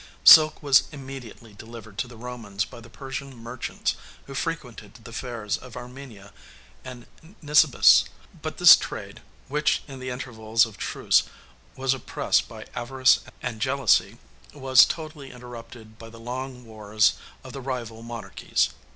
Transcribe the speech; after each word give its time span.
Silk 0.23 0.63
was 0.63 0.85
immediately 0.91 1.53
delivered 1.53 1.95
to 1.99 2.07
the 2.07 2.17
Romans 2.17 2.65
by 2.65 2.79
the 2.81 2.89
Persian 2.89 3.37
merchants 3.37 3.95
who 4.25 4.33
frequented 4.33 4.95
the 4.95 5.13
fairs 5.13 5.57
of 5.57 5.77
Armenia 5.77 6.33
and 6.83 7.05
Nisibis; 7.39 8.05
but 8.41 8.57
this 8.57 8.75
trade, 8.75 9.21
which 9.47 9.83
in 9.87 9.99
the 9.99 10.09
intervals 10.09 10.65
of 10.65 10.79
truce 10.79 11.21
was 11.75 11.93
oppressed 11.93 12.49
by 12.49 12.65
avarice 12.73 13.19
and 13.43 13.61
jealousy, 13.61 14.17
was 14.55 14.85
totally 14.85 15.29
interrupted 15.29 15.99
by 15.99 16.09
the 16.09 16.19
long 16.19 16.65
wars 16.65 17.13
of 17.43 17.53
the 17.53 17.61
rival 17.61 18.01
monarchies. 18.01 18.69